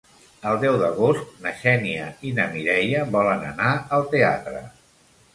El 0.51 0.55
deu 0.61 0.75
d'agost 0.83 1.35
na 1.43 1.51
Xènia 1.59 2.07
i 2.29 2.31
na 2.39 2.47
Mireia 2.53 3.03
volen 3.17 3.43
anar 3.51 3.75
al 3.99 4.07
teatre. 4.15 4.63